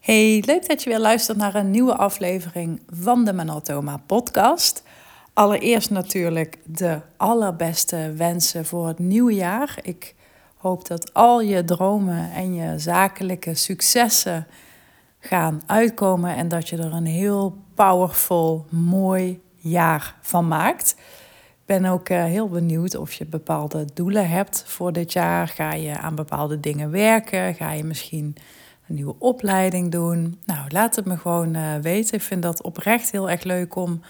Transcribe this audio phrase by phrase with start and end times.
[0.00, 4.82] Hey, leuk dat je weer luistert naar een nieuwe aflevering van de Manatoma podcast.
[5.32, 9.78] Allereerst natuurlijk de allerbeste wensen voor het nieuwe jaar.
[9.82, 10.14] Ik
[10.56, 14.46] hoop dat al je dromen en je zakelijke successen
[15.18, 20.94] gaan uitkomen en dat je er een heel powerful, mooi jaar van maakt.
[21.48, 25.48] Ik ben ook eh, heel benieuwd of je bepaalde doelen hebt voor dit jaar.
[25.48, 27.54] Ga je aan bepaalde dingen werken?
[27.54, 28.36] Ga je misschien
[28.90, 30.40] een nieuwe opleiding doen?
[30.44, 32.14] Nou, laat het me gewoon uh, weten.
[32.14, 34.00] Ik vind dat oprecht heel erg leuk om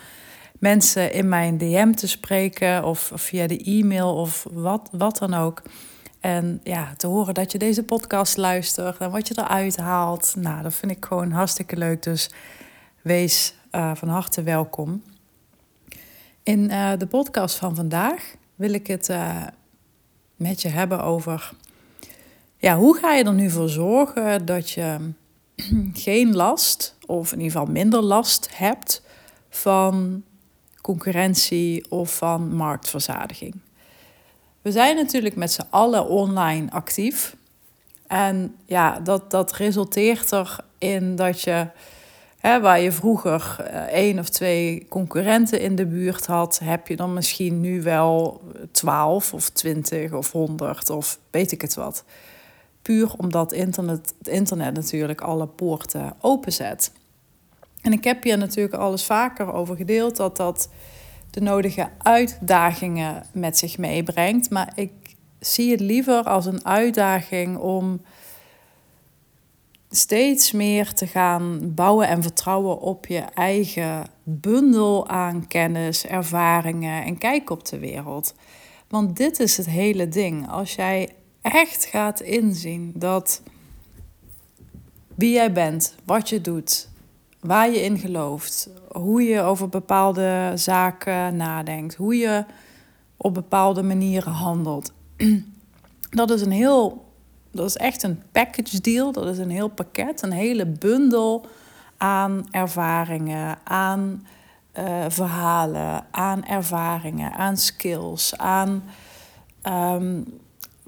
[0.59, 5.63] mensen in mijn DM te spreken of, via de e-mail of wat, wat dan ook.
[6.21, 10.35] En ja, te horen dat je deze podcast luistert en wat je eruit haalt.
[10.37, 12.03] Nou, dat vind ik gewoon hartstikke leuk.
[12.03, 12.31] Dus
[13.03, 15.03] wees uh, van harte welkom.
[16.43, 19.11] In uh, de podcast van vandaag wil ik het
[20.37, 21.53] met je hebben over.
[22.61, 24.97] Ja, hoe ga je er nu voor zorgen dat je
[26.07, 29.03] geen last, of in ieder geval minder last hebt
[29.49, 30.23] van
[30.81, 33.61] concurrentie of van marktverzadiging?
[34.63, 37.37] We zijn natuurlijk met z'n allen online actief.
[38.07, 41.67] En ja, dat, dat resulteert erin dat je,
[42.39, 46.97] hè, waar je vroeger uh, één of twee concurrenten in de buurt had, heb je
[46.97, 52.05] dan misschien nu wel twaalf of twintig of honderd of weet ik het wat.
[52.91, 56.93] Puur omdat internet, het internet natuurlijk alle poorten openzet.
[57.81, 60.69] En ik heb hier natuurlijk alles vaker over gedeeld dat dat
[61.31, 64.51] de nodige uitdagingen met zich meebrengt.
[64.51, 64.93] Maar ik
[65.39, 68.01] zie het liever als een uitdaging om
[69.91, 77.19] steeds meer te gaan bouwen en vertrouwen op je eigen bundel aan kennis, ervaringen en
[77.19, 78.35] kijk op de wereld.
[78.89, 80.49] Want dit is het hele ding.
[80.49, 81.09] Als jij
[81.43, 83.43] echt gaat inzien dat
[85.15, 86.89] wie jij bent, wat je doet,
[87.41, 92.45] waar je in gelooft, hoe je over bepaalde zaken nadenkt, hoe je
[93.17, 94.93] op bepaalde manieren handelt.
[96.11, 97.05] Dat is een heel,
[97.51, 101.47] dat is echt een package deal, dat is een heel pakket, een hele bundel
[101.97, 104.27] aan ervaringen, aan
[104.79, 108.83] uh, verhalen, aan ervaringen, aan skills, aan
[109.63, 110.41] um,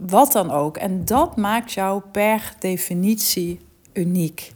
[0.06, 0.76] wat dan ook.
[0.76, 3.60] En dat maakt jou per definitie
[3.92, 4.52] uniek.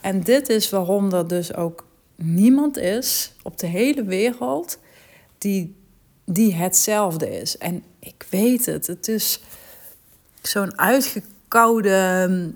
[0.00, 1.84] En dit is waarom er dus ook
[2.16, 4.78] niemand is op de hele wereld
[5.38, 5.76] die,
[6.24, 7.58] die hetzelfde is.
[7.58, 9.42] En ik weet het, het is
[10.42, 12.50] zo'n uitgekoude hm,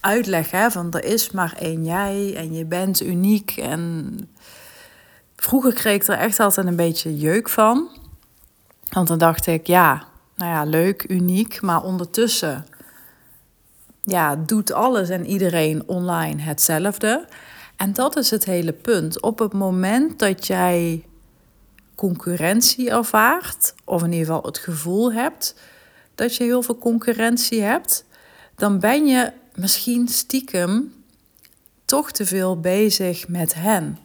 [0.00, 3.56] uitleg hè, van er is maar één jij en je bent uniek.
[3.56, 4.18] En
[5.36, 7.88] vroeger kreeg ik er echt altijd een beetje jeuk van.
[8.90, 10.06] Want dan dacht ik, ja,
[10.36, 12.66] nou ja, leuk, uniek, maar ondertussen
[14.02, 17.28] ja, doet alles en iedereen online hetzelfde.
[17.76, 19.22] En dat is het hele punt.
[19.22, 21.04] Op het moment dat jij
[21.94, 25.54] concurrentie ervaart, of in ieder geval het gevoel hebt
[26.14, 28.04] dat je heel veel concurrentie hebt,
[28.54, 30.94] dan ben je misschien stiekem
[31.84, 33.98] toch te veel bezig met hen.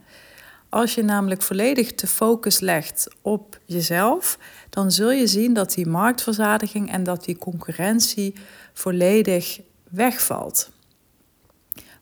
[0.72, 4.38] Als je namelijk volledig de focus legt op jezelf,
[4.70, 8.34] dan zul je zien dat die marktverzadiging en dat die concurrentie
[8.74, 9.60] volledig
[9.90, 10.72] wegvalt.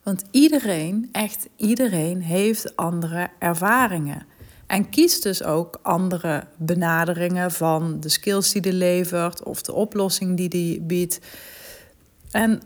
[0.04, 4.26] Want iedereen, echt iedereen, heeft andere ervaringen.
[4.68, 10.38] En kiest dus ook andere benaderingen van de skills die hij levert of de oplossing
[10.38, 11.20] die hij biedt.
[12.32, 12.62] En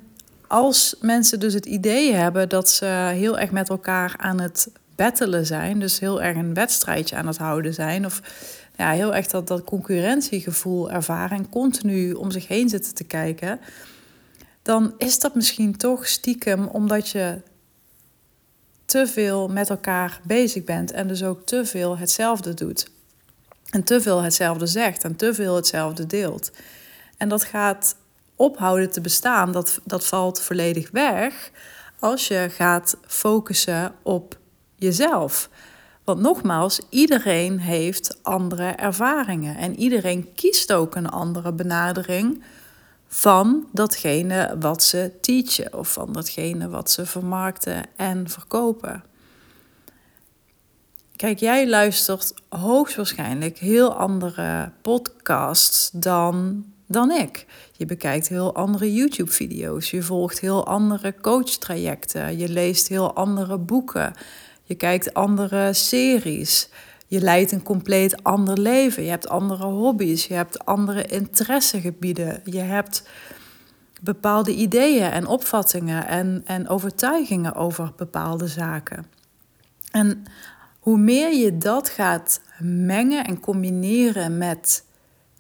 [0.48, 4.70] als mensen dus het idee hebben dat ze heel erg met elkaar aan het
[5.04, 8.22] battelen zijn, dus heel erg een wedstrijdje aan het houden zijn, of
[8.78, 13.60] ja, heel erg dat, dat concurrentiegevoel ervaren en continu om zich heen zitten te kijken,
[14.62, 17.42] dan is dat misschien toch stiekem omdat je
[18.86, 22.92] te veel met elkaar bezig bent en dus ook te veel hetzelfde doet.
[23.70, 26.52] En te veel hetzelfde zegt en te veel hetzelfde deelt.
[27.18, 27.96] En dat gaat
[28.36, 31.52] ophouden te bestaan, dat, dat valt volledig weg
[32.00, 34.42] als je gaat focussen op
[34.84, 35.50] jezelf.
[36.04, 42.44] Want nogmaals, iedereen heeft andere ervaringen en iedereen kiest ook een andere benadering
[43.08, 49.04] van datgene wat ze teachen of van datgene wat ze vermarkten en verkopen.
[51.16, 57.46] Kijk, jij luistert hoogstwaarschijnlijk heel andere podcasts dan, dan ik.
[57.72, 64.14] Je bekijkt heel andere YouTube-video's, je volgt heel andere coachtrajecten, je leest heel andere boeken,
[64.64, 66.70] je kijkt andere series.
[67.08, 69.04] Je leidt een compleet ander leven.
[69.04, 70.26] Je hebt andere hobby's.
[70.26, 72.42] Je hebt andere interessegebieden.
[72.44, 73.04] Je hebt
[74.02, 79.06] bepaalde ideeën en opvattingen en, en overtuigingen over bepaalde zaken.
[79.92, 80.24] En
[80.80, 84.84] hoe meer je dat gaat mengen en combineren met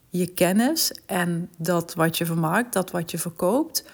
[0.09, 3.85] je kennis en dat wat je vermarkt, dat wat je verkoopt,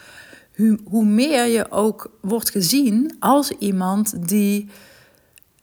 [0.55, 4.69] hoe, hoe meer je ook wordt gezien als iemand die,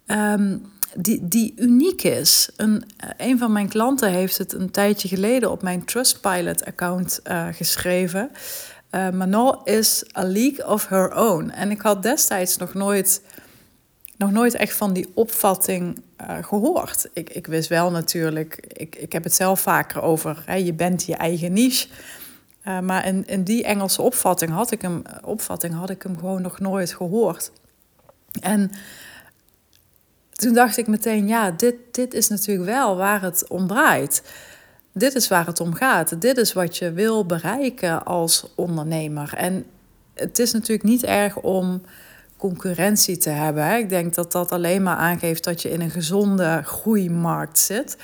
[0.06, 2.48] um, die, die uniek is.
[2.56, 2.84] Een,
[3.16, 8.30] een van mijn klanten heeft het een tijdje geleden op mijn Trustpilot-account uh, geschreven.
[8.90, 11.50] Uh, Manon is a league of her own.
[11.50, 13.22] En ik had destijds nog nooit
[14.16, 16.02] nog nooit echt van die opvatting
[16.40, 17.08] gehoord.
[17.12, 21.04] Ik, ik wist wel natuurlijk, ik, ik heb het zelf vaker over, hè, je bent
[21.04, 21.88] je eigen niche.
[22.82, 26.60] Maar in, in die Engelse opvatting had, ik hem, opvatting had ik hem gewoon nog
[26.60, 27.50] nooit gehoord.
[28.40, 28.70] En
[30.36, 34.22] toen dacht ik meteen, ja, dit, dit is natuurlijk wel waar het om draait.
[34.92, 36.20] Dit is waar het om gaat.
[36.20, 39.34] Dit is wat je wil bereiken als ondernemer.
[39.34, 39.64] En
[40.14, 41.82] het is natuurlijk niet erg om
[42.36, 43.78] concurrentie te hebben.
[43.78, 47.96] Ik denk dat dat alleen maar aangeeft dat je in een gezonde groeimarkt zit.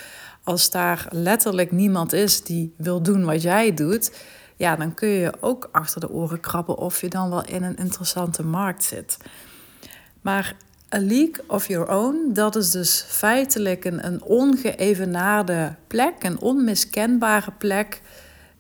[0.45, 4.13] Als daar letterlijk niemand is die wil doen wat jij doet,
[4.57, 7.77] ja, dan kun je ook achter de oren krabben of je dan wel in een
[7.77, 9.17] interessante markt zit.
[10.21, 10.57] Maar
[10.95, 17.53] a league of your own, dat is dus feitelijk een, een ongeëvenaarde plek, een onmiskenbare
[17.59, 18.03] plek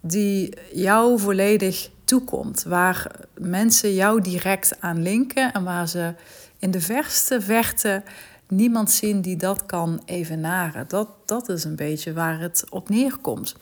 [0.01, 2.63] die jou volledig toekomt.
[2.63, 6.15] Waar mensen jou direct aan linken en waar ze
[6.59, 8.03] in de verste verte
[8.49, 10.85] niemand zien die dat kan evenaren.
[10.89, 13.57] Dat, dat is een beetje waar het op neerkomt.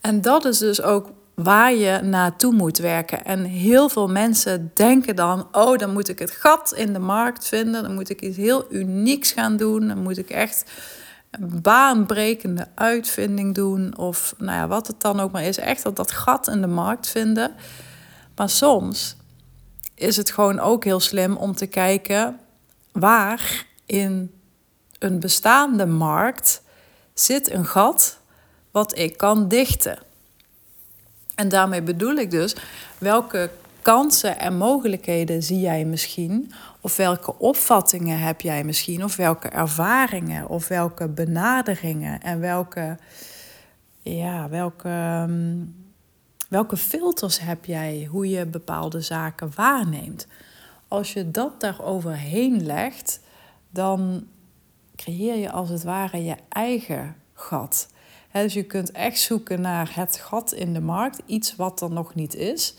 [0.00, 1.10] En dat is dus ook
[1.42, 3.24] waar je naartoe moet werken.
[3.24, 7.48] En heel veel mensen denken dan: oh, dan moet ik het gat in de markt
[7.48, 10.70] vinden, dan moet ik iets heel unieks gaan doen, dan moet ik echt
[11.30, 13.98] een baanbrekende uitvinding doen.
[13.98, 15.58] Of nou ja, wat het dan ook maar is.
[15.58, 17.54] Echt dat, dat gat in de markt vinden.
[18.36, 19.16] Maar soms
[19.94, 22.38] is het gewoon ook heel slim om te kijken
[22.92, 24.32] waar in
[24.98, 26.62] een bestaande markt
[27.14, 28.18] zit een gat
[28.70, 30.06] wat ik kan dichten.
[31.38, 32.56] En daarmee bedoel ik dus
[32.98, 33.50] welke
[33.82, 36.52] kansen en mogelijkheden zie jij misschien?
[36.80, 39.04] Of welke opvattingen heb jij misschien?
[39.04, 40.48] Of welke ervaringen?
[40.48, 42.20] Of welke benaderingen?
[42.20, 42.98] En welke,
[44.00, 45.56] ja, welke, ehm,
[46.48, 50.26] welke filters heb jij hoe je bepaalde zaken waarneemt?
[50.88, 53.20] Als je dat daaroverheen legt,
[53.70, 54.26] dan
[54.96, 57.88] creëer je als het ware je eigen gat.
[58.32, 62.14] Dus je kunt echt zoeken naar het gat in de markt, iets wat er nog
[62.14, 62.74] niet is.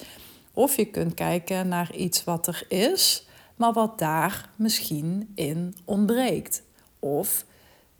[0.54, 6.64] Of je kunt kijken naar iets wat er is, maar wat daar misschien in ontbreekt.
[7.00, 7.46] Of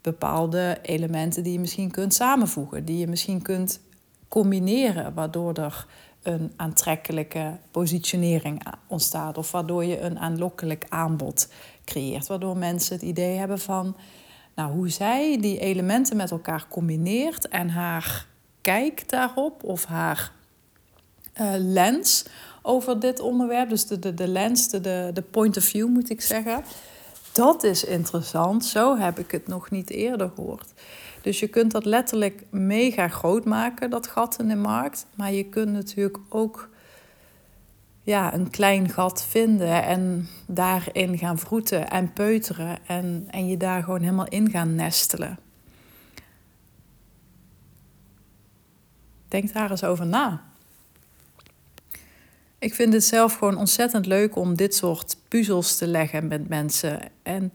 [0.00, 3.80] bepaalde elementen die je misschien kunt samenvoegen, die je misschien kunt
[4.28, 5.86] combineren, waardoor er
[6.22, 11.48] een aantrekkelijke positionering ontstaat of waardoor je een aanlokkelijk aanbod
[11.84, 13.96] creëert, waardoor mensen het idee hebben van
[14.54, 18.26] nou, hoe zij die elementen met elkaar combineert en haar
[18.60, 20.32] kijk daarop of haar
[21.40, 22.24] uh, lens
[22.62, 23.68] over dit onderwerp.
[23.68, 26.64] Dus de, de, de lens, de, de point of view moet ik zeggen.
[27.32, 28.64] Dat is interessant.
[28.64, 30.72] Zo heb ik het nog niet eerder gehoord.
[31.22, 35.06] Dus je kunt dat letterlijk mega groot maken, dat gat in de markt.
[35.14, 36.68] Maar je kunt natuurlijk ook
[38.02, 42.78] ja, een klein gat vinden en daarin gaan vroeten en peuteren.
[42.86, 45.38] En, en je daar gewoon helemaal in gaan nestelen.
[49.28, 50.42] Denk daar eens over na.
[52.58, 57.00] Ik vind het zelf gewoon ontzettend leuk om dit soort puzzels te leggen met mensen.
[57.22, 57.50] En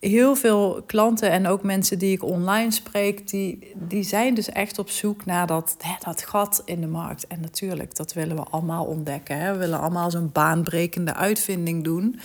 [0.00, 4.78] heel veel klanten en ook mensen die ik online spreek, die, die zijn dus echt
[4.78, 7.26] op zoek naar dat, dat gat in de markt.
[7.26, 9.38] En natuurlijk, dat willen we allemaal ontdekken.
[9.38, 9.52] Hè?
[9.52, 12.20] We willen allemaal zo'n baanbrekende uitvinding doen.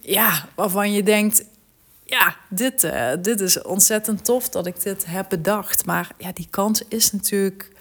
[0.00, 1.44] Ja, waarvan je denkt,
[2.04, 5.86] ja, dit, uh, dit is ontzettend tof dat ik dit heb bedacht.
[5.86, 7.72] Maar ja, die kans is natuurlijk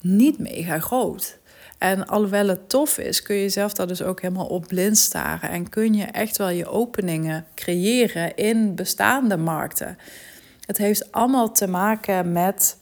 [0.00, 1.38] niet mega groot.
[1.78, 5.50] En alhoewel het tof is, kun je jezelf daar dus ook helemaal op blind staren.
[5.50, 9.98] En kun je echt wel je openingen creëren in bestaande markten.
[10.66, 12.78] Het heeft allemaal te maken met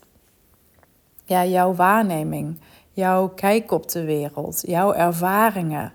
[1.24, 2.60] ja, jouw waarneming,
[2.92, 5.92] jouw kijk op de wereld, jouw ervaringen.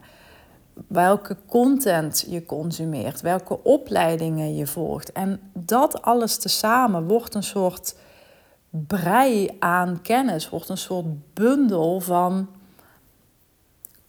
[0.87, 5.11] Welke content je consumeert, welke opleidingen je volgt.
[5.11, 7.95] En dat alles tezamen wordt een soort
[8.69, 12.47] brei aan kennis, wordt een soort bundel van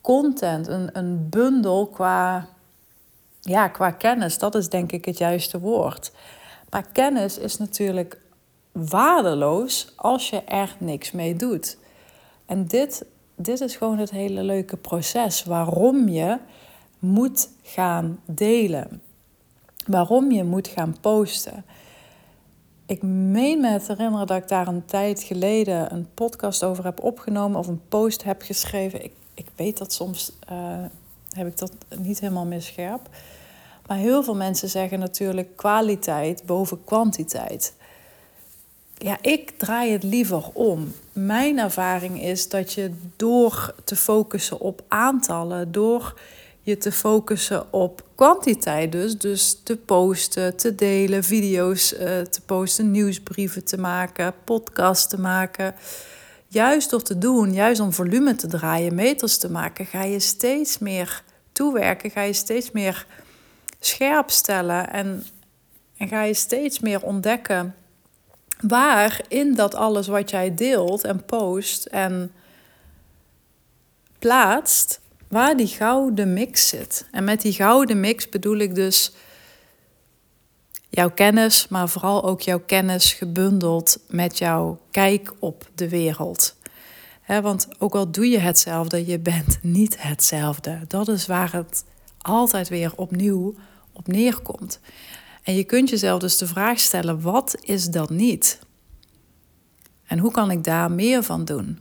[0.03, 2.49] content, een, een bundel qua,
[3.41, 4.39] ja, qua kennis.
[4.39, 6.13] Dat is denk ik het juiste woord.
[6.71, 8.21] Maar kennis is natuurlijk
[8.73, 11.79] waardeloos als je er niks mee doet.
[12.47, 13.05] En dit
[13.37, 16.39] dit is gewoon het hele leuke proces waarom je
[16.99, 19.03] moet gaan delen.
[19.87, 21.65] Waarom je moet gaan posten.
[22.87, 27.03] Ik meen me te herinneren dat ik daar een tijd geleden een podcast over heb
[27.03, 29.05] opgenomen of een post heb geschreven.
[29.05, 30.85] Ik, ik weet dat soms uh,
[31.31, 33.09] heb ik dat niet helemaal meer scherp.
[33.87, 37.75] Maar heel veel mensen zeggen natuurlijk kwaliteit boven kwantiteit.
[38.95, 40.95] Ja, ik draai het liever om.
[41.13, 46.21] Mijn ervaring is dat je door te focussen op aantallen, door
[46.61, 49.19] je te focussen op kwantiteit dus.
[49.19, 55.75] Dus te posten, te delen, video's uh, te posten, nieuwsbrieven te maken, podcasts te maken.
[56.53, 60.79] Juist door te doen, juist om volume te draaien, meters te maken, ga je steeds
[60.79, 63.07] meer toewerken, ga je steeds meer
[63.81, 65.25] scherp stellen en,
[65.97, 67.75] en ga je steeds meer ontdekken
[68.61, 72.33] waar in dat alles wat jij deelt en post en
[74.19, 77.07] plaatst, waar die gouden mix zit.
[77.11, 79.13] En met die gouden mix bedoel ik dus
[80.95, 86.57] jouw kennis, maar vooral ook jouw kennis gebundeld met jouw kijk op de wereld.
[87.27, 90.81] want ook al doe je hetzelfde, je bent niet hetzelfde.
[90.89, 91.85] Dat is waar het
[92.19, 93.55] altijd weer opnieuw
[93.93, 94.81] op neerkomt.
[95.43, 98.59] En je kunt jezelf dus de vraag stellen: wat is dat niet?
[100.07, 101.79] En hoe kan ik daar meer van doen?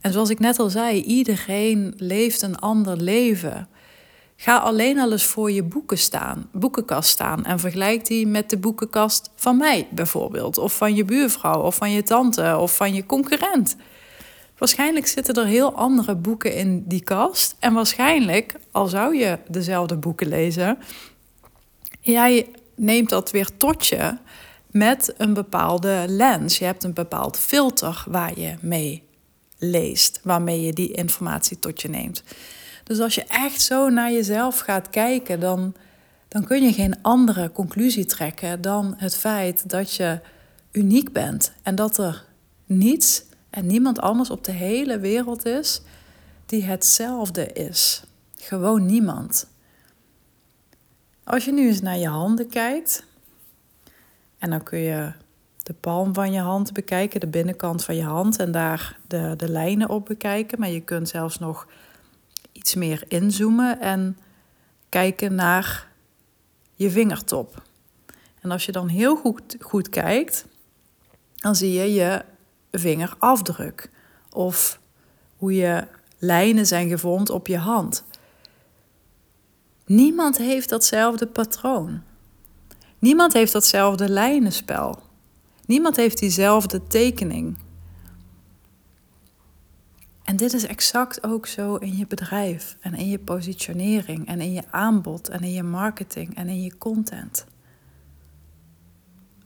[0.00, 3.68] En zoals ik net al zei, iedereen leeft een ander leven.
[4.42, 8.56] Ga alleen al eens voor je boeken staan, boekenkast staan en vergelijk die met de
[8.56, 13.06] boekenkast van mij bijvoorbeeld, of van je buurvrouw, of van je tante, of van je
[13.06, 13.76] concurrent.
[14.58, 17.56] Waarschijnlijk zitten er heel andere boeken in die kast.
[17.58, 20.78] En waarschijnlijk, al zou je dezelfde boeken lezen,
[22.00, 24.16] jij neemt dat weer tot je
[24.70, 26.58] met een bepaalde lens.
[26.58, 29.02] Je hebt een bepaald filter waar je mee
[29.58, 32.22] leest, waarmee je die informatie tot je neemt.
[32.82, 35.74] Dus als je echt zo naar jezelf gaat kijken, dan,
[36.28, 40.20] dan kun je geen andere conclusie trekken dan het feit dat je
[40.72, 42.24] uniek bent en dat er
[42.66, 45.82] niets en niemand anders op de hele wereld is
[46.46, 48.04] die hetzelfde is.
[48.34, 49.46] Gewoon niemand.
[51.24, 53.04] Als je nu eens naar je handen kijkt,
[54.38, 55.12] en dan kun je
[55.62, 59.48] de palm van je hand bekijken, de binnenkant van je hand en daar de, de
[59.48, 60.60] lijnen op bekijken.
[60.60, 61.66] Maar je kunt zelfs nog
[62.62, 64.18] iets meer inzoomen en
[64.88, 65.88] kijken naar
[66.74, 67.62] je vingertop.
[68.40, 70.46] En als je dan heel goed, goed kijkt,
[71.34, 72.24] dan zie je je
[72.70, 73.90] vingerafdruk
[74.30, 74.80] of
[75.36, 75.86] hoe je
[76.18, 78.04] lijnen zijn gevormd op je hand.
[79.86, 82.02] Niemand heeft datzelfde patroon.
[82.98, 85.02] Niemand heeft datzelfde lijnenspel.
[85.66, 87.58] Niemand heeft diezelfde tekening.
[90.32, 94.52] En dit is exact ook zo in je bedrijf en in je positionering en in
[94.52, 97.44] je aanbod en in je marketing en in je content.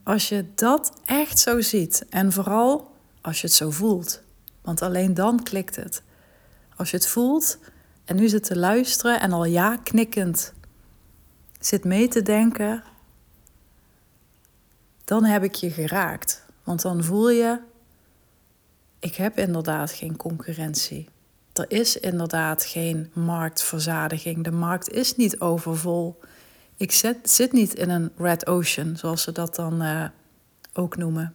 [0.02, 4.22] Als je dat echt zo ziet en vooral als je het zo voelt,
[4.62, 6.02] want alleen dan klikt het.
[6.76, 7.58] Als je het voelt
[8.04, 10.52] en nu zit te luisteren en al ja knikkend
[11.60, 12.82] zit mee te denken,
[15.04, 16.44] dan heb ik je geraakt.
[16.64, 17.60] Want dan voel je,
[18.98, 21.08] ik heb inderdaad geen concurrentie.
[21.52, 24.44] Er is inderdaad geen marktverzadiging.
[24.44, 26.20] De markt is niet overvol.
[26.76, 30.04] Ik zit, zit niet in een red ocean, zoals ze dat dan uh,
[30.74, 31.34] ook noemen.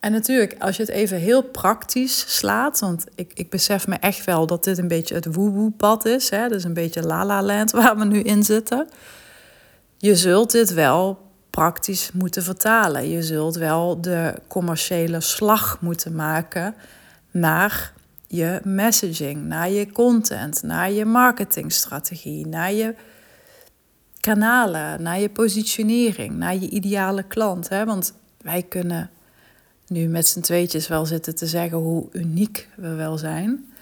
[0.00, 4.24] En natuurlijk, als je het even heel praktisch slaat, want ik, ik besef me echt
[4.24, 6.30] wel dat dit een beetje het woe-woe-pad is.
[6.30, 6.48] Hè?
[6.48, 8.88] Dus een beetje la-la land waar we nu in zitten.
[9.98, 11.18] Je zult dit wel
[11.54, 13.08] praktisch moeten vertalen.
[13.08, 16.74] Je zult wel de commerciële slag moeten maken
[17.30, 17.92] naar
[18.26, 22.94] je messaging, naar je content, naar je marketingstrategie, naar je
[24.20, 27.68] kanalen, naar je positionering, naar je ideale klant.
[27.68, 27.84] Hè?
[27.84, 29.10] Want wij kunnen
[29.86, 33.72] nu met z'n tweetjes wel zitten te zeggen hoe uniek we wel zijn.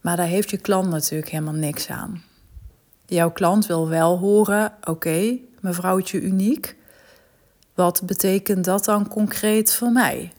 [0.00, 2.22] Maar daar heeft je klant natuurlijk helemaal niks aan.
[3.06, 6.76] Jouw klant wil wel horen: oké, mevrouwtje uniek.
[7.74, 10.32] Wat betekent dat dan concreet voor mij?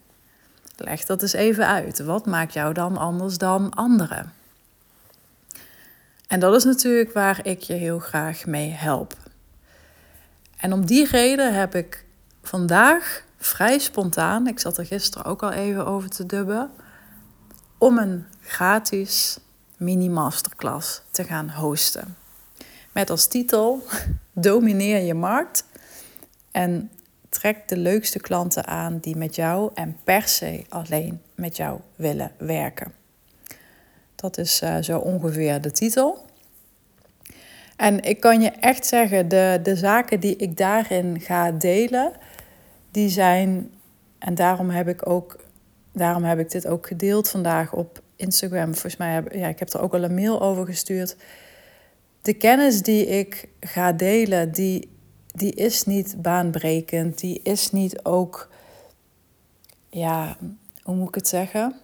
[0.76, 2.00] Leg dat eens even uit.
[2.00, 4.34] Wat maakt jou dan anders dan anderen?
[6.28, 9.16] En dat is natuurlijk waar ik je heel graag mee help.
[10.58, 12.06] En om die reden heb ik
[12.42, 16.72] vandaag vrij spontaan, ik zat er gisteren ook al even over te dubben,
[17.78, 19.40] om een gratis
[19.78, 22.16] mini-masterclass te gaan hosten.
[22.98, 23.82] Met als titel
[24.34, 25.66] Domineer je markt.
[26.52, 26.92] En
[27.30, 32.32] trek de leukste klanten aan die met jou en per se alleen met jou willen
[32.38, 32.94] werken.
[34.16, 36.26] Dat is uh, zo ongeveer de titel.
[37.76, 42.12] En ik kan je echt zeggen, de, de zaken die ik daarin ga delen,
[42.92, 43.72] die zijn,
[44.18, 45.40] en daarom heb ik ook,
[45.92, 48.72] daarom heb ik dit ook gedeeld vandaag op Instagram.
[48.72, 51.16] Volgens mij heb ja, ik heb er ook al een mail over gestuurd.
[52.28, 54.90] De kennis die ik ga delen, die,
[55.28, 57.20] die is niet baanbrekend.
[57.20, 58.50] Die is niet ook,
[59.90, 60.38] ja,
[60.82, 61.76] hoe moet ik het zeggen?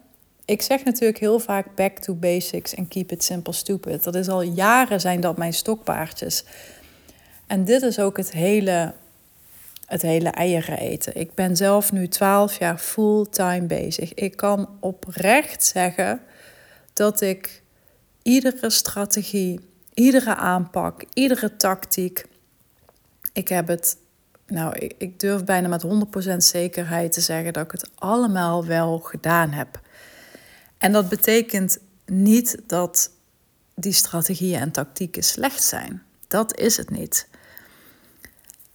[0.45, 4.03] Ik zeg natuurlijk heel vaak back to basics en keep it simple stupid.
[4.03, 6.45] Dat is al jaren zijn dat mijn stokpaardjes.
[7.47, 8.93] En dit is ook het hele,
[9.85, 11.15] het hele eieren eten.
[11.15, 14.13] Ik ben zelf nu 12 jaar fulltime bezig.
[14.13, 16.21] Ik kan oprecht zeggen
[16.93, 17.61] dat ik
[18.21, 22.25] iedere strategie, iedere aanpak, iedere tactiek,
[23.33, 23.97] ik heb het,
[24.47, 25.85] nou, ik, durf bijna met
[26.33, 29.79] 100% zekerheid te zeggen dat ik het allemaal wel gedaan heb.
[30.77, 33.11] En dat betekent niet dat
[33.75, 36.03] die strategieën en tactieken slecht zijn.
[36.27, 37.27] Dat is het niet.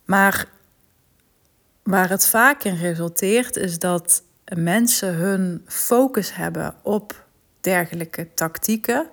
[0.04, 0.48] Maar
[1.82, 4.22] waar het vaak in resulteert, is dat
[4.54, 7.24] mensen hun focus hebben op
[7.60, 9.08] dergelijke tactieken.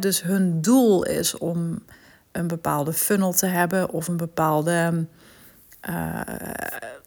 [0.00, 1.82] Dus hun doel is om
[2.32, 5.06] een bepaalde funnel te hebben of een bepaalde
[5.88, 6.20] uh,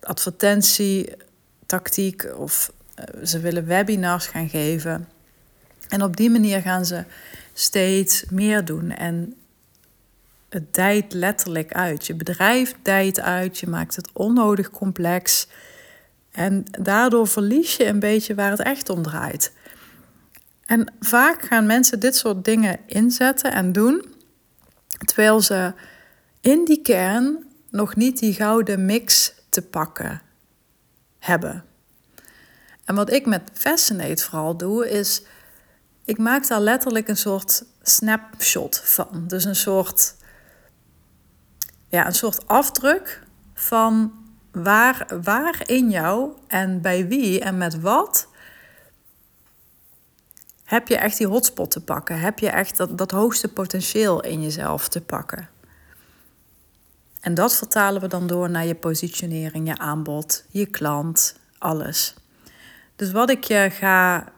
[0.01, 5.07] advertentietactiek of eh, ze willen webinars gaan geven.
[5.89, 7.03] En op die manier gaan ze
[7.53, 8.91] steeds meer doen.
[8.91, 9.35] En
[10.49, 12.07] het dijt letterlijk uit.
[12.07, 15.47] Je bedrijf dijt uit, je maakt het onnodig complex.
[16.31, 19.51] En daardoor verlies je een beetje waar het echt om draait.
[20.65, 24.05] En vaak gaan mensen dit soort dingen inzetten en doen,
[25.05, 25.73] terwijl ze
[26.41, 30.21] in die kern nog niet die gouden mix te pakken
[31.19, 31.63] hebben.
[32.85, 35.23] En wat ik met Fascinate vooral doe, is
[36.05, 39.23] ik maak daar letterlijk een soort snapshot van.
[39.27, 40.15] Dus een soort,
[41.87, 44.13] ja, een soort afdruk van
[44.51, 48.27] waar, waar in jou en bij wie en met wat
[50.65, 52.19] heb je echt die hotspot te pakken?
[52.19, 55.49] Heb je echt dat, dat hoogste potentieel in jezelf te pakken?
[57.21, 62.15] En dat vertalen we dan door naar je positionering, je aanbod, je klant, alles.
[62.95, 64.31] Dus wat ik je ga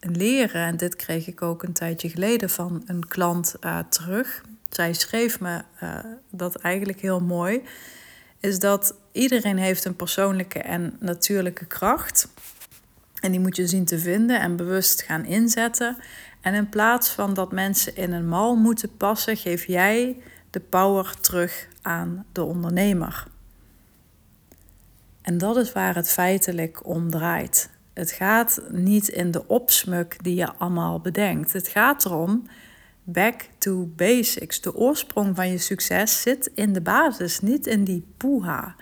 [0.00, 4.42] leren, en dit kreeg ik ook een tijdje geleden van een klant uh, terug.
[4.68, 5.98] Zij schreef me uh,
[6.30, 7.62] dat eigenlijk heel mooi.
[8.40, 12.28] Is dat iedereen heeft een persoonlijke en natuurlijke kracht.
[13.20, 15.96] En die moet je zien te vinden en bewust gaan inzetten.
[16.40, 20.16] En in plaats van dat mensen in een mal moeten passen, geef jij
[20.50, 23.26] de power terug aan de ondernemer.
[25.22, 27.70] En dat is waar het feitelijk om draait.
[27.92, 31.52] Het gaat niet in de opsmuk die je allemaal bedenkt.
[31.52, 32.46] Het gaat erom
[33.02, 34.60] back to basics.
[34.60, 38.74] De oorsprong van je succes zit in de basis, niet in die poeha.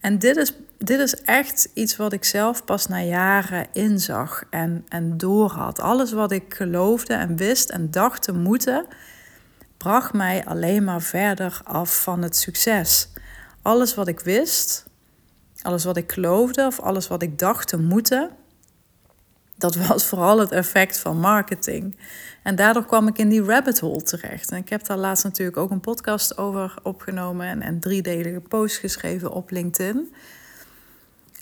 [0.00, 4.84] En dit is, dit is echt iets wat ik zelf pas na jaren inzag en,
[4.88, 5.80] en doorhad.
[5.80, 8.86] Alles wat ik geloofde en wist en dacht te moeten,
[9.76, 13.08] bracht mij alleen maar verder af van het succes.
[13.62, 14.86] Alles wat ik wist,
[15.62, 18.30] alles wat ik geloofde of alles wat ik dacht te moeten,
[19.58, 21.96] dat was vooral het effect van marketing.
[22.42, 24.50] En daardoor kwam ik in die rabbit hole terecht.
[24.50, 28.76] En ik heb daar laatst natuurlijk ook een podcast over opgenomen en een driedelige post
[28.76, 30.14] geschreven op LinkedIn.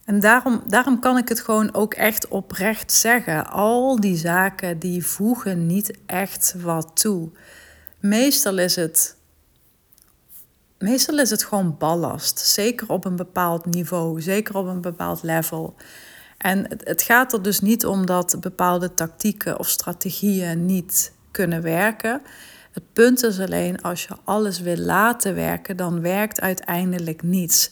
[0.05, 3.47] En daarom, daarom kan ik het gewoon ook echt oprecht zeggen.
[3.47, 7.31] Al die zaken die voegen niet echt wat toe.
[8.01, 9.17] Meestal is het
[10.79, 12.39] meestal is het gewoon ballast.
[12.39, 15.75] Zeker op een bepaald niveau, zeker op een bepaald level.
[16.39, 21.63] En het, het gaat er dus niet om dat bepaalde tactieken of strategieën niet kunnen
[21.63, 22.23] werken.
[22.73, 27.71] Het punt is alleen als je alles wil laten werken, dan werkt uiteindelijk niets.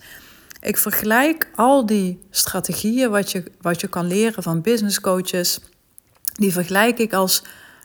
[0.63, 5.61] Ik vergelijk al die strategieën wat je, wat je kan leren van business coaches,
[6.33, 7.43] die vergelijk ik als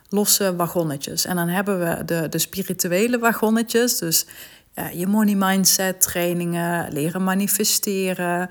[0.08, 1.24] losse wagonnetjes.
[1.24, 4.26] En dan hebben we de, de spirituele wagonnetjes, dus
[4.92, 8.50] je money mindset trainingen, leren manifesteren.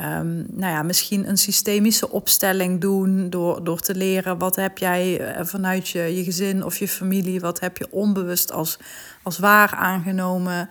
[0.00, 5.20] Um, nou ja, misschien een systemische opstelling doen door, door te leren wat heb jij
[5.20, 8.78] eh, vanuit je, je gezin of je familie, wat heb je onbewust als,
[9.22, 10.68] als waar aangenomen.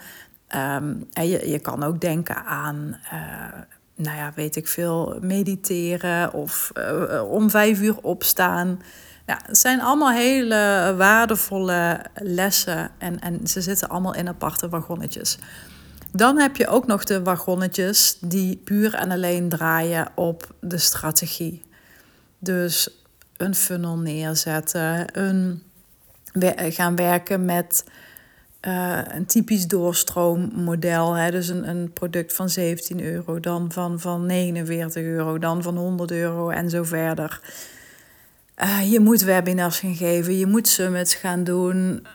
[0.55, 3.61] Um, en je, je kan ook denken aan, uh,
[3.95, 8.81] nou ja, weet ik veel, mediteren of uh, om vijf uur opstaan.
[9.25, 15.37] Ja, het zijn allemaal hele waardevolle lessen en, en ze zitten allemaal in aparte wagonnetjes.
[16.11, 21.63] Dan heb je ook nog de wagonnetjes die puur en alleen draaien op de strategie.
[22.39, 22.89] Dus
[23.37, 25.63] een funnel neerzetten, een,
[26.55, 27.83] gaan werken met
[28.67, 31.13] uh, een typisch doorstroommodel.
[31.13, 31.31] Hè?
[31.31, 36.11] Dus een, een product van 17 euro, dan van, van 49 euro, dan van 100
[36.11, 37.41] euro en zo verder.
[38.63, 42.05] Uh, je moet webinars gaan geven, je moet summits gaan doen,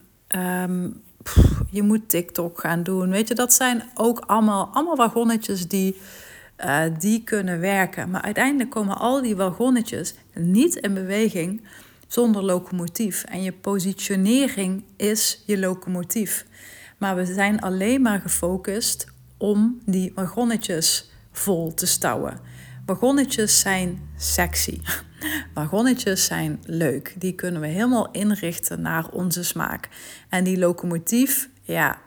[1.22, 3.10] pff, je moet TikTok gaan doen.
[3.10, 6.00] Weet je, dat zijn ook allemaal, allemaal wagonnetjes die,
[6.64, 8.10] uh, die kunnen werken.
[8.10, 11.62] Maar uiteindelijk komen al die wagonnetjes niet in beweging
[12.06, 13.24] zonder locomotief.
[13.24, 16.46] En je positionering is je locomotief.
[16.98, 22.40] Maar we zijn alleen maar gefocust om die wagonnetjes vol te stouwen.
[22.86, 24.80] Wagonnetjes zijn sexy.
[25.54, 27.14] Wagonnetjes zijn leuk.
[27.18, 29.88] Die kunnen we helemaal inrichten naar onze smaak.
[30.28, 31.98] En die locomotief, ja,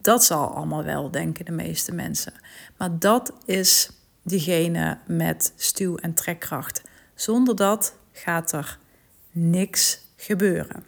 [0.00, 2.32] dat zal allemaal wel, denken de meeste mensen.
[2.76, 3.90] Maar dat is
[4.22, 6.82] diegene met stuw- en trekkracht.
[7.14, 8.78] Zonder dat gaat er
[9.34, 10.84] niks gebeuren.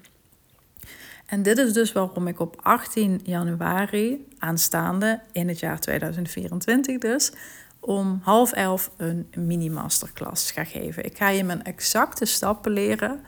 [1.27, 7.33] En dit is dus waarom ik op 18 januari aanstaande in het jaar 2024 dus
[7.81, 11.05] om half elf een mini-masterclass ga geven.
[11.05, 13.21] Ik ga je mijn exacte stappen leren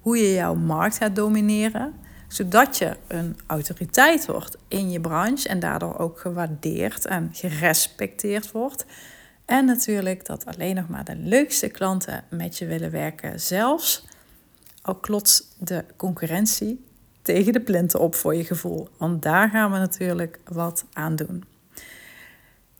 [0.00, 1.94] hoe je jouw markt gaat domineren,
[2.28, 8.84] zodat je een autoriteit wordt in je branche en daardoor ook gewaardeerd en gerespecteerd wordt.
[9.44, 14.04] En natuurlijk dat alleen nog maar de leukste klanten met je willen werken, zelfs
[14.86, 16.84] al klotst de concurrentie
[17.22, 18.88] tegen de plinten op voor je gevoel.
[18.98, 21.44] Want daar gaan we natuurlijk wat aan doen.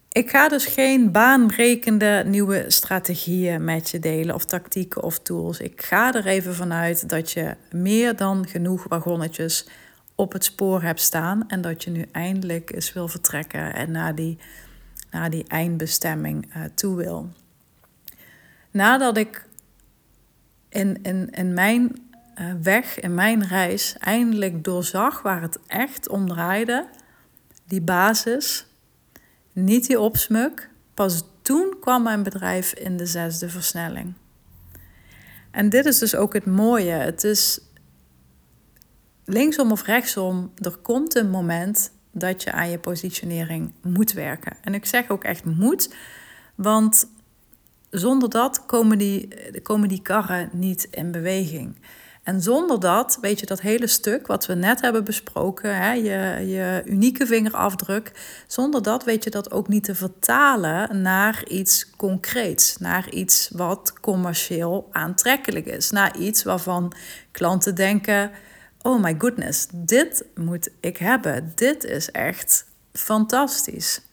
[0.09, 5.61] Ik ga dus geen baanbrekende nieuwe strategieën met je delen of tactieken of tools.
[5.61, 9.69] Ik ga er even vanuit dat je meer dan genoeg wagonnetjes
[10.15, 14.15] op het spoor hebt staan en dat je nu eindelijk eens wil vertrekken en naar
[14.15, 14.39] die,
[15.11, 17.29] naar die eindbestemming uh, toe wil.
[18.71, 19.46] Nadat ik
[20.77, 22.11] in, in, in mijn
[22.41, 26.87] uh, weg, in mijn reis, eindelijk doorzag waar het echt om draaide,
[27.65, 28.67] die basis,
[29.53, 30.71] niet die opsmuk.
[30.95, 34.15] Pas toen kwam mijn bedrijf in de zesde versnelling.
[35.51, 36.91] En dit is dus ook het mooie.
[36.91, 37.61] Het is
[39.25, 44.57] linksom of rechtsom, er komt een moment dat je aan je positionering moet werken.
[44.61, 45.95] En ik zeg ook echt moet,
[46.55, 47.09] want
[47.99, 49.29] zonder dat komen die,
[49.63, 51.77] komen die karren niet in beweging.
[52.27, 56.47] En zonder dat, weet je, dat hele stuk wat we net hebben besproken, hè, je,
[56.47, 58.13] je unieke vingerafdruk,
[58.47, 63.93] zonder dat weet je dat ook niet te vertalen naar iets concreets, naar iets wat
[64.01, 66.93] commercieel aantrekkelijk is, naar iets waarvan
[67.31, 68.31] klanten denken:
[68.83, 74.06] oh my goodness, dit moet ik hebben, dit is echt fantastisch.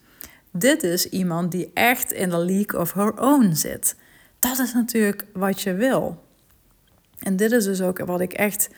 [0.56, 3.96] Dit is iemand die echt in de league of her own zit.
[4.38, 6.24] Dat is natuurlijk wat je wil.
[7.18, 8.68] En dit is dus ook wat ik echt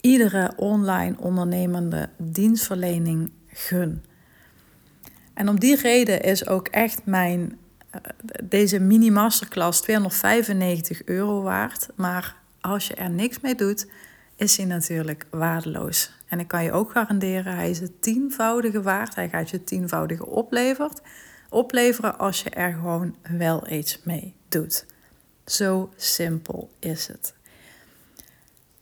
[0.00, 4.04] iedere online ondernemende dienstverlening gun.
[5.34, 7.58] En om die reden is ook echt mijn,
[7.94, 8.00] uh,
[8.44, 11.88] deze mini masterclass 295 euro waard.
[11.94, 13.90] Maar als je er niks mee doet,
[14.36, 16.12] is hij natuurlijk waardeloos.
[16.34, 19.14] En ik kan je ook garanderen, hij is het tienvoudige waard.
[19.14, 21.00] Hij gaat je tienvoudige oplevert,
[21.48, 24.86] opleveren als je er gewoon wel iets mee doet.
[25.46, 27.34] Zo simpel is het.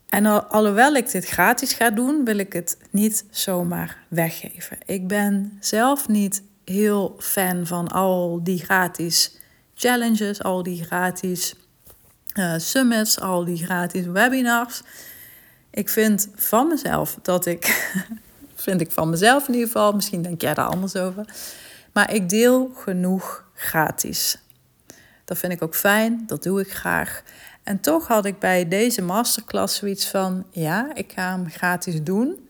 [0.08, 4.78] En al, alhoewel ik dit gratis ga doen, wil ik het niet zomaar weggeven.
[4.86, 9.38] Ik ben zelf niet heel fan van al die gratis
[9.74, 11.54] challenges, al die gratis
[12.34, 14.82] uh, summits, al die gratis webinars.
[15.74, 17.92] Ik vind van mezelf dat ik,
[18.54, 21.24] vind ik van mezelf in ieder geval, misschien denk jij daar anders over,
[21.92, 24.38] maar ik deel genoeg gratis.
[25.24, 27.22] Dat vind ik ook fijn, dat doe ik graag.
[27.62, 32.48] En toch had ik bij deze masterclass zoiets van: ja, ik ga hem gratis doen,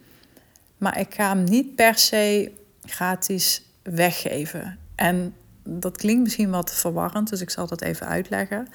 [0.76, 2.52] maar ik ga hem niet per se
[2.84, 4.78] gratis weggeven.
[4.94, 8.68] En dat klinkt misschien wat verwarrend, dus ik zal dat even uitleggen.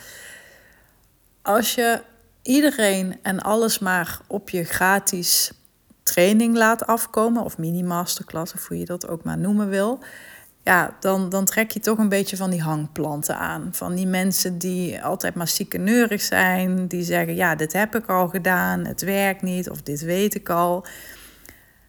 [1.41, 2.01] Als je
[2.47, 5.51] iedereen en alles maar op je gratis
[6.03, 9.99] training laat afkomen, of mini-masterclass, of hoe je dat ook maar noemen wil,
[10.67, 13.69] ja, dan, dan trek je toch een beetje van die hangplanten aan.
[13.71, 18.27] Van die mensen die altijd maar ziekeneurig zijn, die zeggen: Ja, dit heb ik al
[18.27, 20.85] gedaan, het werkt niet, of dit weet ik al.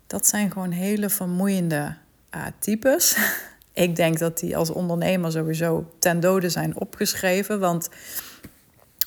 [0.07, 1.95] Dat zijn gewoon hele vermoeiende
[2.35, 3.17] uh, types.
[3.73, 7.61] ik denk dat die als ondernemer sowieso ten dode zijn opgeschreven.
[7.61, 7.89] Want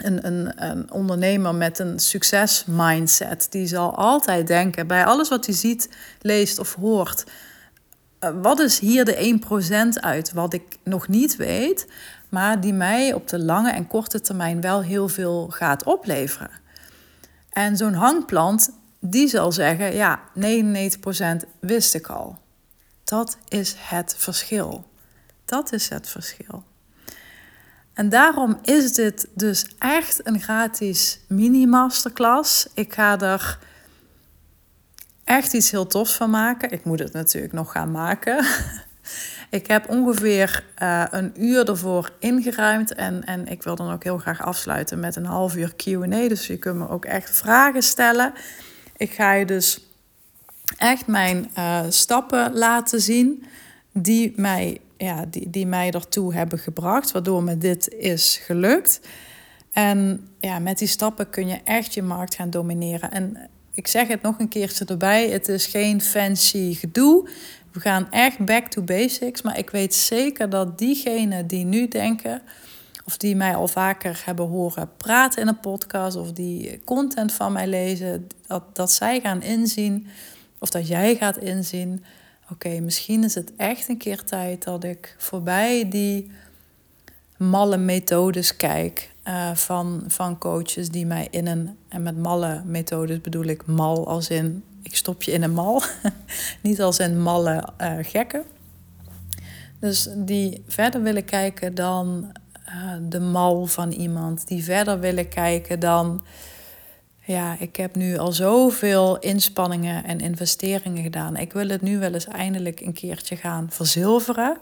[0.05, 5.55] een, een, een ondernemer met een succesmindset, die zal altijd denken bij alles wat hij
[5.55, 5.89] ziet,
[6.21, 7.23] leest of hoort
[8.41, 9.39] wat is hier de
[9.97, 11.87] 1% uit wat ik nog niet weet,
[12.29, 16.51] maar die mij op de lange en korte termijn wel heel veel gaat opleveren?
[17.49, 22.37] En zo'n hangplant, die zal zeggen, ja, 99% wist ik al.
[23.03, 24.85] Dat is het verschil.
[25.45, 26.63] Dat is het verschil.
[27.93, 32.67] En daarom is dit dus echt een gratis mini-masterclass.
[32.73, 33.60] Ik ga er
[35.23, 36.71] echt iets heel tofs van maken.
[36.71, 38.45] Ik moet het natuurlijk nog gaan maken.
[39.60, 42.93] ik heb ongeveer uh, een uur ervoor ingeruimd.
[42.93, 46.27] En, en ik wil dan ook heel graag afsluiten met een half uur QA.
[46.27, 48.34] Dus je kunt me ook echt vragen stellen.
[48.97, 49.86] Ik ga je dus
[50.77, 53.45] echt mijn uh, stappen laten zien.
[53.93, 57.11] Die mij, ja, die, die mij ertoe hebben gebracht.
[57.11, 59.01] Waardoor me dit is gelukt.
[59.71, 63.11] En ja, met die stappen kun je echt je markt gaan domineren.
[63.11, 67.29] En ik zeg het nog een keertje erbij: het is geen fancy gedoe.
[67.71, 69.41] We gaan echt back to basics.
[69.41, 72.41] Maar ik weet zeker dat diegenen die nu denken,
[73.05, 77.51] of die mij al vaker hebben horen praten in een podcast, of die content van
[77.51, 80.07] mij lezen, dat, dat zij gaan inzien,
[80.59, 82.03] of dat jij gaat inzien.
[82.51, 86.31] Oké, misschien is het echt een keer tijd dat ik voorbij die
[87.37, 89.09] malle methodes kijk.
[89.27, 94.07] Uh, van, van coaches die mij in een, en met malle methodes bedoel ik mal
[94.07, 95.81] als in, ik stop je in een mal,
[96.61, 98.43] niet als in malle uh, gekken.
[99.79, 102.31] Dus die verder willen kijken dan
[102.67, 106.23] uh, de mal van iemand, die verder willen kijken dan,
[107.25, 111.38] ja, ik heb nu al zoveel inspanningen en investeringen gedaan.
[111.38, 114.57] Ik wil het nu wel eens eindelijk een keertje gaan verzilveren.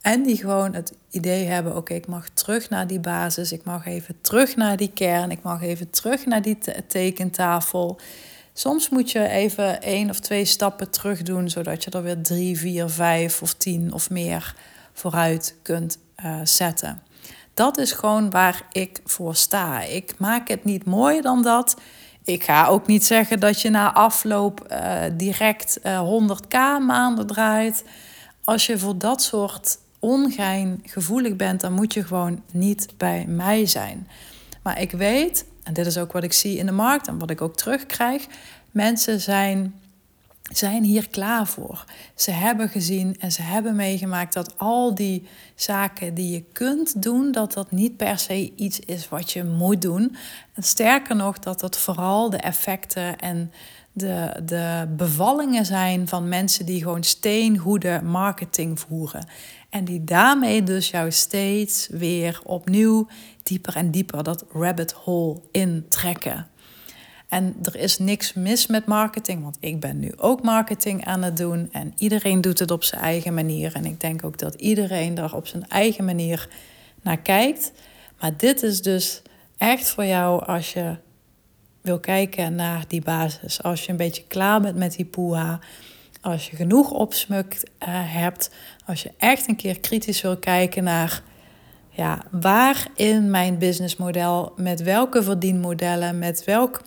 [0.00, 3.52] En die gewoon het idee hebben: oké, ik mag terug naar die basis.
[3.52, 5.30] Ik mag even terug naar die kern.
[5.30, 8.00] Ik mag even terug naar die tekentafel.
[8.52, 12.58] Soms moet je even één of twee stappen terug doen, zodat je er weer drie,
[12.58, 14.54] vier, vijf of tien of meer
[14.92, 17.02] vooruit kunt uh, zetten.
[17.60, 19.82] Dat is gewoon waar ik voor sta.
[19.82, 21.76] Ik maak het niet mooier dan dat.
[22.24, 27.26] Ik ga ook niet zeggen dat je na afloop uh, direct uh, eh, 100k maanden
[27.26, 27.84] draait.
[28.44, 33.66] Als je voor dat soort ongein gevoelig bent, dan moet je gewoon niet bij mij
[33.66, 34.08] zijn.
[34.62, 37.30] Maar ik weet, en dit is ook wat ik zie in de markt en wat
[37.30, 38.26] ik ook terugkrijg,
[38.70, 39.79] mensen zijn,
[40.50, 41.84] zijn hier klaar voor.
[42.14, 47.32] Ze hebben gezien en ze hebben meegemaakt dat al die zaken die je kunt doen,
[47.32, 50.16] dat dat niet per se iets is wat je moet doen.
[50.54, 53.52] En sterker nog, dat dat vooral de effecten en
[53.92, 59.26] de, de bevallingen zijn van mensen die gewoon steengoede marketing voeren.
[59.70, 63.06] En die daarmee dus jou steeds weer opnieuw
[63.42, 66.46] dieper en dieper dat rabbit hole intrekken.
[67.30, 71.36] En er is niks mis met marketing, want ik ben nu ook marketing aan het
[71.36, 71.68] doen.
[71.72, 73.74] En iedereen doet het op zijn eigen manier.
[73.74, 76.48] En ik denk ook dat iedereen daar op zijn eigen manier
[77.02, 77.72] naar kijkt.
[78.20, 79.22] Maar dit is dus
[79.56, 80.96] echt voor jou als je
[81.80, 83.62] wil kijken naar die basis.
[83.62, 85.58] Als je een beetje klaar bent met die poeha.
[86.20, 88.50] Als je genoeg opsmukt uh, hebt.
[88.86, 91.22] Als je echt een keer kritisch wil kijken naar
[91.88, 96.82] ja, waar in mijn businessmodel, met welke verdienmodellen, met welk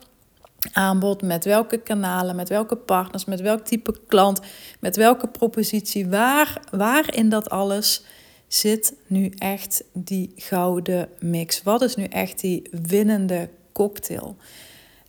[0.71, 4.41] aanbod, met welke kanalen, met welke partners, met welk type klant,
[4.79, 8.03] met welke propositie, waar, waar in dat alles
[8.47, 11.63] zit nu echt die gouden mix?
[11.63, 14.35] Wat is nu echt die winnende cocktail?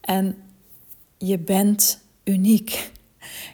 [0.00, 0.36] En
[1.18, 2.90] je bent uniek.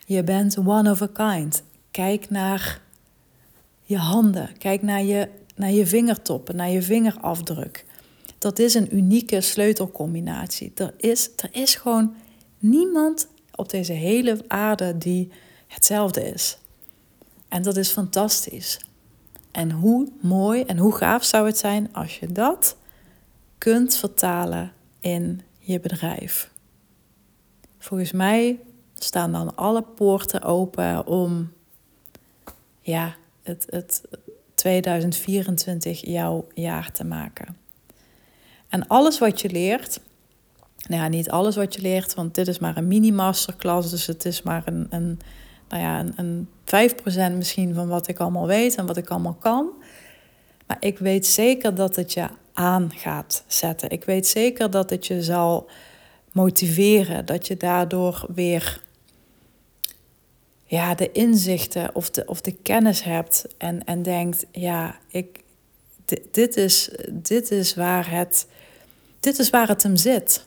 [0.06, 1.62] Je bent one of a kind.
[1.90, 2.80] Kijk naar
[3.82, 4.50] je handen.
[4.58, 7.84] Kijk naar je, naar je vingertoppen, naar je vingerafdruk.
[8.40, 10.72] Dat is een unieke sleutelcombinatie.
[10.74, 12.14] Er is, er is gewoon
[12.58, 15.30] niemand op deze hele aarde die
[15.66, 16.58] hetzelfde is.
[17.48, 18.80] En dat is fantastisch.
[19.50, 22.76] En hoe mooi en hoe gaaf zou het zijn als je dat
[23.58, 26.50] kunt vertalen in je bedrijf.
[27.78, 28.58] Volgens mij
[28.94, 31.52] staan dan alle poorten open om
[32.80, 34.02] ja, het, het
[34.54, 37.59] 2024 jouw jaar te maken.
[38.70, 40.00] En alles wat je leert,
[40.88, 44.24] nou ja, niet alles wat je leert, want dit is maar een mini-masterclass, dus het
[44.24, 45.18] is maar een, een,
[45.68, 46.48] nou ja, een, een
[47.32, 49.68] 5% misschien van wat ik allemaal weet en wat ik allemaal kan.
[50.66, 53.90] Maar ik weet zeker dat het je aan gaat zetten.
[53.90, 55.68] Ik weet zeker dat het je zal
[56.32, 58.82] motiveren, dat je daardoor weer
[60.64, 65.40] ja, de inzichten of de, of de kennis hebt en, en denkt, ja, ik,
[66.30, 68.46] dit, is, dit, is waar het,
[69.20, 70.46] dit is waar het hem zit.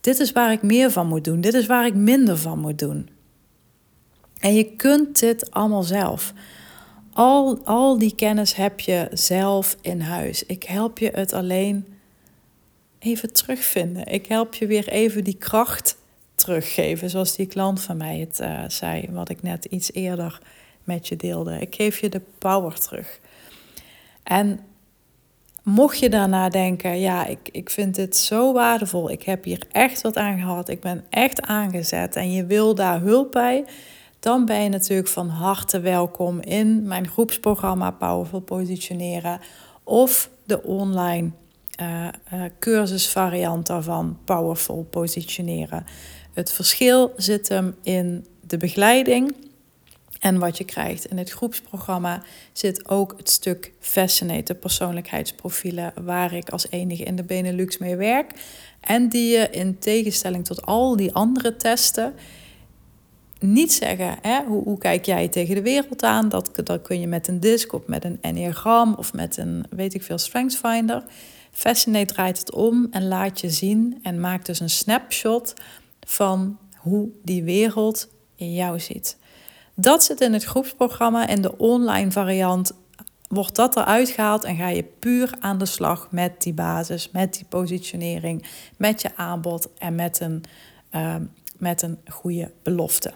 [0.00, 1.40] Dit is waar ik meer van moet doen.
[1.40, 3.08] Dit is waar ik minder van moet doen.
[4.38, 6.32] En je kunt dit allemaal zelf.
[7.12, 10.46] Al, al die kennis heb je zelf in huis.
[10.46, 11.86] Ik help je het alleen
[12.98, 14.06] even terugvinden.
[14.06, 15.96] Ik help je weer even die kracht
[16.34, 20.40] teruggeven, zoals die klant van mij het uh, zei, wat ik net iets eerder
[20.84, 21.58] met je deelde.
[21.60, 23.20] Ik geef je de power terug.
[24.22, 24.60] En
[25.64, 30.02] mocht je daarna denken, ja, ik, ik vind dit zo waardevol, ik heb hier echt
[30.02, 33.64] wat aan gehad, ik ben echt aangezet en je wil daar hulp bij,
[34.20, 39.40] dan ben je natuurlijk van harte welkom in mijn groepsprogramma Powerful Positioneren
[39.82, 41.30] of de online
[41.80, 42.08] uh,
[42.58, 45.86] cursusvariant daarvan Powerful Positioneren.
[46.32, 49.34] Het verschil zit hem in de begeleiding.
[50.24, 56.50] En wat je krijgt in het groepsprogramma zit ook het stuk Fascinator persoonlijkheidsprofielen, waar ik
[56.50, 58.30] als enige in de Benelux mee werk.
[58.80, 62.14] En die je in tegenstelling tot al die andere testen
[63.38, 66.28] niet zeggen, hè, hoe, hoe kijk jij tegen de wereld aan?
[66.28, 70.02] Dat, kun je met een disc of met een enneagram of met een, weet ik
[70.02, 71.04] veel, strengths finder.
[71.50, 75.54] Fascinate draait het om en laat je zien en maakt dus een snapshot
[76.00, 79.16] van hoe die wereld in jou ziet.
[79.74, 82.72] Dat zit in het groepsprogramma en de online variant
[83.28, 87.34] wordt dat eruit gehaald en ga je puur aan de slag met die basis, met
[87.34, 90.44] die positionering, met je aanbod en met een,
[90.92, 91.14] uh,
[91.58, 93.12] met een goede belofte.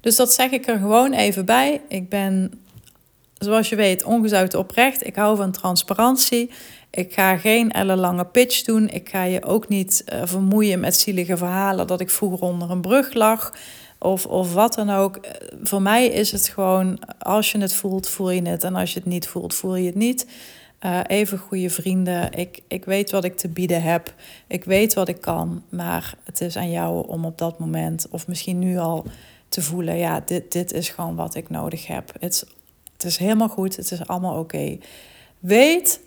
[0.00, 1.80] Dus dat zeg ik er gewoon even bij.
[1.88, 2.62] Ik ben,
[3.38, 5.06] zoals je weet, ongezouten oprecht.
[5.06, 6.50] Ik hou van transparantie.
[6.90, 8.88] Ik ga geen ellenlange pitch doen.
[8.88, 12.80] Ik ga je ook niet uh, vermoeien met zielige verhalen dat ik vroeger onder een
[12.80, 13.52] brug lag.
[14.00, 15.16] Of, of wat dan ook.
[15.16, 15.32] Eh,
[15.62, 18.64] voor mij is het gewoon, als je het voelt, voel je het.
[18.64, 20.26] En als je het niet voelt, voel je het niet.
[20.84, 22.32] Uh, even goede vrienden.
[22.32, 24.14] Ik, ik weet wat ik te bieden heb.
[24.46, 25.62] Ik weet wat ik kan.
[25.68, 29.04] Maar het is aan jou om op dat moment, of misschien nu al,
[29.48, 32.12] te voelen: ja, dit, dit is gewoon wat ik nodig heb.
[32.20, 32.46] Het
[32.92, 33.76] het is helemaal goed.
[33.76, 34.78] Het is allemaal oké.
[35.38, 36.00] Weet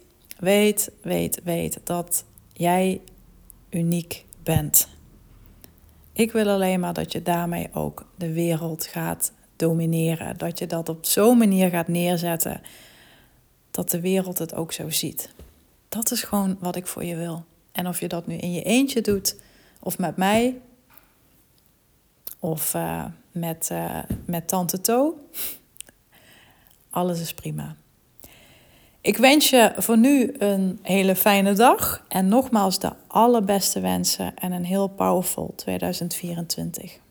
[0.43, 3.01] Weet, weet, weet dat jij
[3.69, 4.87] uniek bent.
[6.13, 10.37] Ik wil alleen maar dat je daarmee ook de wereld gaat domineren.
[10.37, 12.61] Dat je dat op zo'n manier gaat neerzetten
[13.71, 15.33] dat de wereld het ook zo ziet.
[15.89, 17.45] Dat is gewoon wat ik voor je wil.
[17.71, 19.35] En of je dat nu in je eentje doet,
[19.79, 20.61] of met mij,
[22.39, 25.27] of uh, met, uh, met Tante To,
[26.89, 27.75] alles is prima.
[29.03, 34.51] Ik wens je voor nu een hele fijne dag en nogmaals de allerbeste wensen en
[34.51, 37.02] een heel powerful 2024.